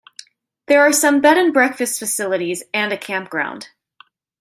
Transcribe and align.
There 0.65 0.81
are 0.81 0.91
some 0.91 1.21
Bed 1.21 1.37
and 1.37 1.53
Breakfast 1.53 1.99
facilities 1.99 2.63
and 2.73 2.91
a 2.91 2.97
campground. 2.97 3.69